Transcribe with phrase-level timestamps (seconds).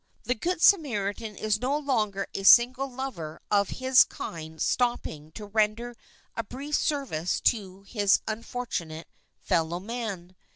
[0.23, 5.95] The Good Samaritan is no longer a single lover of his kind stopping to render
[6.35, 9.07] a brief service to his un fortunate
[9.43, 10.35] fellow man.